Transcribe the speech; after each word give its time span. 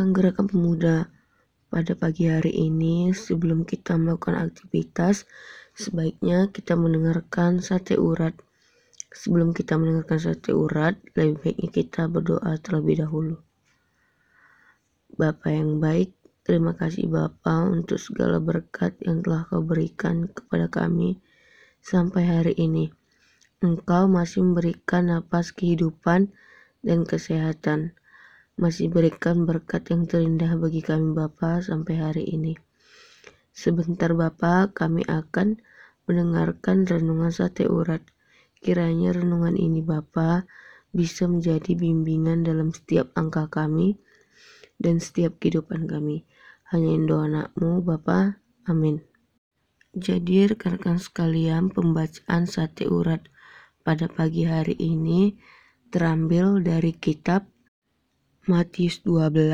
Rekan 0.00 0.16
gerakan 0.16 0.48
pemuda. 0.48 1.12
Pada 1.68 1.92
pagi 1.92 2.24
hari 2.24 2.56
ini 2.56 3.12
sebelum 3.12 3.68
kita 3.68 4.00
melakukan 4.00 4.48
aktivitas 4.48 5.28
sebaiknya 5.76 6.48
kita 6.48 6.72
mendengarkan 6.72 7.60
sate 7.60 8.00
urat. 8.00 8.32
Sebelum 9.12 9.52
kita 9.52 9.76
mendengarkan 9.76 10.16
sate 10.16 10.56
urat, 10.56 10.96
lebih 11.20 11.44
baiknya 11.44 11.68
kita 11.68 12.08
berdoa 12.08 12.56
terlebih 12.64 13.04
dahulu. 13.04 13.44
Bapak 15.20 15.52
yang 15.52 15.84
baik, 15.84 16.16
terima 16.48 16.72
kasih 16.72 17.04
Bapak 17.04 17.68
untuk 17.68 18.00
segala 18.00 18.40
berkat 18.40 18.96
yang 19.04 19.20
telah 19.20 19.44
kau 19.52 19.60
berikan 19.60 20.32
kepada 20.32 20.72
kami 20.72 21.20
sampai 21.84 22.24
hari 22.24 22.56
ini. 22.56 22.88
Engkau 23.60 24.08
masih 24.08 24.48
memberikan 24.48 25.12
napas 25.12 25.52
kehidupan 25.52 26.32
dan 26.80 27.04
kesehatan 27.04 27.99
masih 28.60 28.92
berikan 28.92 29.48
berkat 29.48 29.88
yang 29.88 30.04
terindah 30.04 30.52
bagi 30.60 30.84
kami 30.84 31.16
Bapa 31.16 31.64
sampai 31.64 31.96
hari 31.96 32.28
ini. 32.28 32.52
Sebentar 33.56 34.12
Bapa, 34.12 34.68
kami 34.68 35.00
akan 35.08 35.56
mendengarkan 36.04 36.84
renungan 36.84 37.32
sate 37.32 37.64
urat. 37.64 38.04
Kiranya 38.60 39.16
renungan 39.16 39.56
ini 39.56 39.80
Bapa 39.80 40.44
bisa 40.92 41.24
menjadi 41.24 41.72
bimbingan 41.72 42.44
dalam 42.44 42.68
setiap 42.76 43.08
angka 43.16 43.48
kami 43.48 43.96
dan 44.76 45.00
setiap 45.00 45.40
kehidupan 45.40 45.88
kami. 45.88 46.28
Hanya 46.68 47.00
doa 47.08 47.32
anakmu 47.32 47.80
Bapa. 47.80 48.36
Amin. 48.68 49.00
Jadi 49.96 50.52
rekan-rekan 50.52 51.00
sekalian 51.00 51.72
pembacaan 51.72 52.44
sate 52.44 52.84
urat 52.92 53.24
pada 53.80 54.04
pagi 54.06 54.44
hari 54.44 54.76
ini 54.76 55.40
terambil 55.88 56.60
dari 56.60 56.92
kitab 56.92 57.48
Matius 58.50 58.98
12 59.06 59.46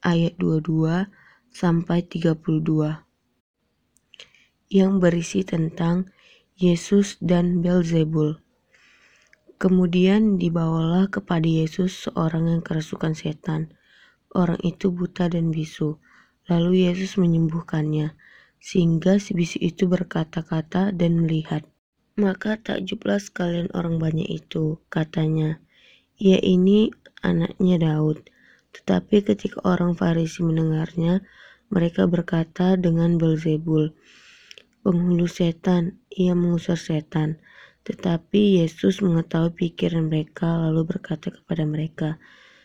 ayat 0.00 0.40
22 0.40 1.04
sampai 1.52 2.00
32 2.00 2.40
yang 4.72 4.96
berisi 4.96 5.44
tentang 5.44 6.08
Yesus 6.56 7.20
dan 7.20 7.60
Belzebul. 7.60 8.40
Kemudian 9.60 10.40
dibawalah 10.40 11.12
kepada 11.12 11.44
Yesus 11.44 12.08
seorang 12.08 12.48
yang 12.48 12.64
kerasukan 12.64 13.12
setan. 13.12 13.76
Orang 14.32 14.64
itu 14.64 14.88
buta 14.88 15.28
dan 15.28 15.52
bisu. 15.52 16.00
Lalu 16.48 16.88
Yesus 16.88 17.20
menyembuhkannya, 17.20 18.16
sehingga 18.64 19.20
si 19.20 19.36
bisu 19.36 19.60
itu 19.60 19.84
berkata-kata 19.84 20.96
dan 20.96 21.20
melihat. 21.20 21.68
Maka 22.16 22.56
takjublah 22.56 23.20
sekalian 23.20 23.68
orang 23.76 24.00
banyak 24.00 24.24
itu, 24.24 24.80
katanya. 24.88 25.60
Ia 26.16 26.40
ini 26.40 26.88
anaknya 27.22 27.78
Daud. 27.78 28.31
Tetapi 28.72 29.20
ketika 29.24 29.60
orang 29.68 29.92
Farisi 29.92 30.40
mendengarnya, 30.40 31.20
mereka 31.72 32.08
berkata 32.08 32.76
dengan 32.76 33.16
Belzebul, 33.20 33.92
penghulu 34.84 35.28
setan, 35.28 36.00
ia 36.12 36.32
mengusir 36.32 36.76
setan. 36.76 37.40
Tetapi 37.82 38.62
Yesus 38.62 39.02
mengetahui 39.02 39.52
pikiran 39.52 40.08
mereka 40.08 40.56
lalu 40.68 40.86
berkata 40.86 41.28
kepada 41.32 41.64
mereka, 41.68 42.16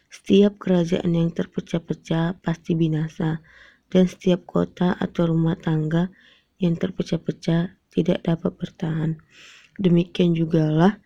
setiap 0.07 0.56
kerajaan 0.62 1.12
yang 1.12 1.29
terpecah-pecah 1.35 2.40
pasti 2.40 2.72
binasa, 2.75 3.44
dan 3.88 4.07
setiap 4.07 4.44
kota 4.47 4.96
atau 4.96 5.31
rumah 5.31 5.56
tangga 5.56 6.12
yang 6.59 6.75
terpecah-pecah 6.75 7.75
tidak 7.91 8.19
dapat 8.23 8.51
bertahan. 8.56 9.19
Demikian 9.79 10.35
jugalah 10.35 11.00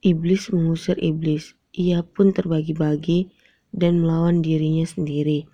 iblis 0.00 0.48
mengusir 0.52 0.96
iblis 1.00 1.54
ia 1.70 2.02
pun 2.02 2.34
terbagi-bagi 2.34 3.30
dan 3.70 4.02
melawan 4.02 4.42
dirinya 4.42 4.86
sendiri. 4.86 5.46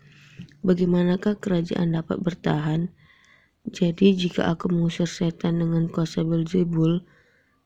Bagaimanakah 0.67 1.39
kerajaan 1.41 1.97
dapat 1.97 2.21
bertahan? 2.21 2.93
Jadi 3.67 4.15
jika 4.15 4.47
aku 4.53 4.71
mengusir 4.71 5.11
setan 5.11 5.59
dengan 5.59 5.91
kuasa 5.91 6.23
Belzebul, 6.23 7.03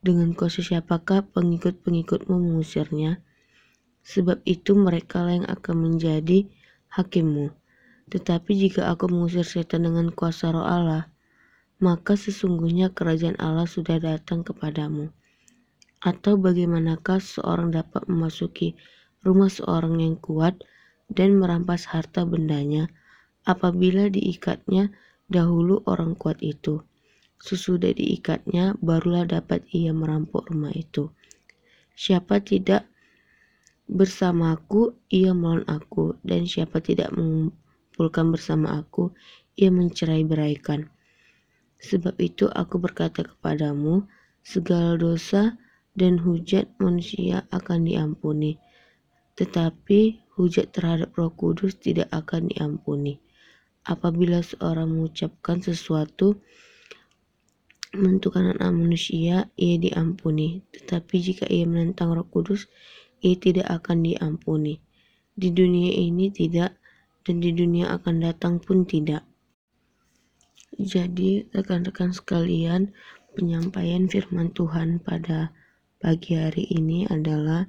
dengan 0.01 0.33
kuasa 0.33 0.65
siapakah 0.65 1.29
pengikut-pengikutmu 1.33 2.33
mengusirnya? 2.33 3.21
Sebab 4.01 4.41
itu 4.49 4.73
mereka 4.73 5.29
yang 5.29 5.45
akan 5.45 5.77
menjadi 5.77 6.49
hakimmu. 6.89 7.53
Tetapi 8.11 8.51
jika 8.57 8.89
aku 8.89 9.13
mengusir 9.13 9.45
setan 9.45 9.85
dengan 9.87 10.09
kuasa 10.11 10.51
roh 10.51 10.65
Allah, 10.65 11.13
maka 11.85 12.17
sesungguhnya 12.17 12.93
kerajaan 12.97 13.37
Allah 13.37 13.69
sudah 13.69 14.01
datang 14.01 14.41
kepadamu. 14.41 15.13
Atau 16.01 16.41
bagaimanakah 16.41 17.21
seorang 17.21 17.77
dapat 17.77 18.09
memasuki 18.09 18.73
rumah 19.21 19.53
seorang 19.53 20.01
yang 20.01 20.17
kuat 20.17 20.61
dan 21.11 21.37
merampas 21.37 21.91
harta 21.91 22.25
bendanya 22.25 22.89
apabila 23.45 24.09
diikatnya 24.09 24.93
dahulu 25.31 25.83
orang 25.87 26.19
kuat 26.19 26.43
itu. 26.43 26.83
Sesudah 27.41 27.97
diikatnya, 27.97 28.77
barulah 28.85 29.25
dapat 29.25 29.65
ia 29.73 29.97
merampok 29.97 30.53
rumah 30.53 30.77
itu. 30.77 31.09
Siapa 31.97 32.45
tidak 32.45 32.85
bersamaku, 33.89 34.93
ia 35.09 35.33
melawan 35.33 35.65
aku, 35.67 36.21
dan 36.21 36.45
siapa 36.45 36.85
tidak 36.85 37.11
mengumpulkan 37.17 38.29
bersama 38.29 38.85
aku, 38.85 39.17
ia 39.57 39.73
mencerai 39.73 40.21
beraikan. 40.29 40.93
Sebab 41.81 42.21
itu 42.21 42.45
aku 42.53 42.77
berkata 42.77 43.25
kepadamu, 43.25 44.05
segala 44.45 45.01
dosa 45.01 45.57
dan 45.97 46.21
hujat 46.21 46.69
manusia 46.77 47.49
akan 47.49 47.89
diampuni, 47.89 48.61
tetapi 49.41 50.21
hujat 50.37 50.69
terhadap 50.77 51.17
Roh 51.17 51.33
Kudus 51.33 51.81
tidak 51.81 52.13
akan 52.13 52.53
diampuni. 52.53 53.25
Apabila 53.89 54.45
seorang 54.45 54.93
mengucapkan 54.93 55.65
sesuatu 55.65 56.45
menentukan 57.97 58.53
anak 58.55 58.71
manusia, 58.71 59.49
ia 59.57 59.77
diampuni, 59.81 60.61
tetapi 60.77 61.17
jika 61.25 61.49
ia 61.49 61.65
menentang 61.65 62.13
Roh 62.13 62.29
Kudus, 62.29 62.69
ia 63.25 63.35
tidak 63.41 63.67
akan 63.67 64.05
diampuni. 64.05 64.79
Di 65.33 65.49
dunia 65.51 65.89
ini 65.97 66.29
tidak, 66.29 66.77
dan 67.25 67.41
di 67.41 67.51
dunia 67.57 67.91
akan 67.97 68.21
datang 68.21 68.61
pun 68.61 68.85
tidak. 68.85 69.25
Jadi, 70.77 71.51
rekan-rekan 71.51 72.15
sekalian, 72.15 72.93
penyampaian 73.35 74.07
firman 74.07 74.53
Tuhan 74.53 75.03
pada 75.03 75.51
pagi 75.99 76.39
hari 76.39 76.71
ini 76.71 77.11
adalah 77.11 77.67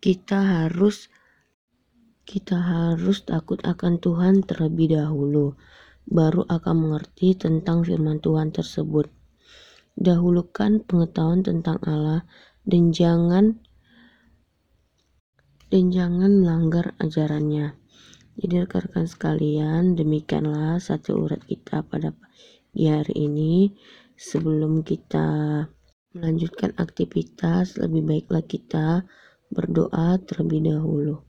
kita 0.00 0.64
harus 0.64 1.12
kita 2.24 2.56
harus 2.56 3.20
takut 3.28 3.60
akan 3.60 4.00
Tuhan 4.00 4.40
terlebih 4.48 4.96
dahulu, 4.96 5.60
baru 6.08 6.48
akan 6.48 6.74
mengerti 6.88 7.36
tentang 7.36 7.84
firman 7.84 8.16
Tuhan 8.22 8.48
tersebut. 8.54 9.12
Dahulukan 10.00 10.80
pengetahuan 10.88 11.44
tentang 11.44 11.76
Allah 11.84 12.24
dan 12.64 12.96
jangan 12.96 13.60
dan 15.68 15.84
jangan 15.92 16.40
melanggar 16.40 16.96
ajarannya. 16.96 17.76
Jadi 18.40 18.54
rekan-rekan 18.64 19.04
sekalian, 19.04 19.82
demikianlah 20.00 20.80
satu 20.80 21.28
urat 21.28 21.44
kita 21.44 21.84
pada 21.84 22.16
pagi 22.16 22.88
hari 22.88 23.28
ini. 23.28 23.54
Sebelum 24.16 24.80
kita 24.80 25.28
melanjutkan 26.16 26.72
aktivitas, 26.80 27.76
lebih 27.76 28.06
baiklah 28.06 28.44
kita 28.44 29.04
berdoa 29.50 30.16
terlebih 30.22 30.70
dahulu. 30.70 31.26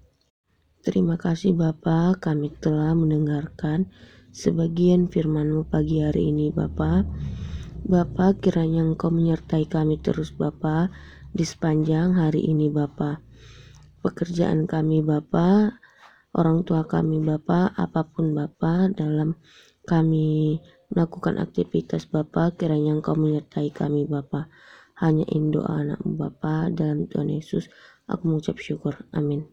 Terima 0.81 1.17
kasih 1.17 1.53
Bapa, 1.57 2.17
kami 2.17 2.53
telah 2.57 2.93
mendengarkan 2.93 3.89
sebagian 4.33 5.09
firman-Mu 5.09 5.69
pagi 5.69 6.01
hari 6.01 6.33
ini 6.33 6.49
Bapa. 6.49 7.05
Bapa, 7.81 8.37
kiranya 8.37 8.85
Engkau 8.85 9.09
menyertai 9.09 9.65
kami 9.65 9.97
terus 10.01 10.33
Bapa 10.33 10.93
di 11.33 11.45
sepanjang 11.45 12.17
hari 12.17 12.45
ini 12.45 12.69
Bapa. 12.69 13.21
Pekerjaan 14.01 14.65
kami 14.65 15.05
Bapa, 15.05 15.77
orang 16.33 16.65
tua 16.65 16.85
kami 16.85 17.21
Bapa, 17.21 17.73
apa 17.73 18.05
pun 18.05 18.33
Bapa 18.33 18.89
dalam 18.89 19.37
kami 19.85 20.61
melakukan 20.93 21.41
aktivitas 21.41 22.05
Bapa, 22.09 22.53
kiranya 22.53 22.97
Engkau 22.97 23.17
menyertai 23.17 23.69
kami 23.73 24.05
Bapa. 24.05 24.49
Hanya 25.01 25.25
in 25.33 25.49
doa 25.49 25.81
anakmu 25.81 26.13
Bapa 26.13 26.69
dalam 26.69 27.09
Tuhan 27.09 27.33
Yesus, 27.33 27.65
aku 28.11 28.23
mengucap 28.27 28.59
syukur. 28.59 29.07
Amin. 29.15 29.47